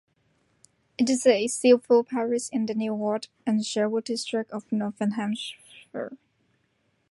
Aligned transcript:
It 0.97 1.11
is 1.11 1.27
a 1.27 1.45
Civil 1.45 2.03
Parish 2.03 2.49
in 2.51 2.65
the 2.65 2.73
Newark 2.73 3.27
and 3.45 3.63
Sherwood 3.63 4.05
district 4.05 4.49
of 4.49 4.63
Nottinghamshire. 4.71 6.17